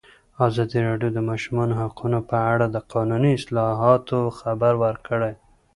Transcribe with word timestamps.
ازادي 0.47 0.79
راډیو 0.89 1.09
د 1.13 1.15
د 1.15 1.19
ماشومانو 1.29 1.73
حقونه 1.81 2.19
په 2.29 2.37
اړه 2.53 2.65
د 2.69 2.77
قانوني 2.91 3.31
اصلاحاتو 3.39 4.19
خبر 4.39 4.73
ورکړی. 4.85 5.33